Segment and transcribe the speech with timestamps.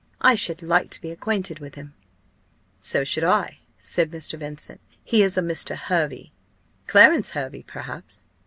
[0.21, 1.93] I should like to be acquainted with him."
[2.79, 4.35] "So should I," said Mr.
[4.35, 5.75] Vincent: "he is a Mr.
[5.75, 6.31] Hervey."
[6.87, 8.23] "Clarence Hervey, perhaps?"